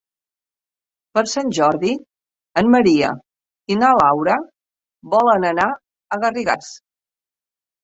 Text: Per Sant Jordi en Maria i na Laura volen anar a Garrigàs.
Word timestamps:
Per 1.17 1.21
Sant 1.33 1.51
Jordi 1.57 1.91
en 2.63 2.71
Maria 2.77 3.11
i 3.75 3.79
na 3.83 3.93
Laura 4.01 4.39
volen 5.17 5.49
anar 5.53 5.71
a 6.19 6.23
Garrigàs. 6.27 6.75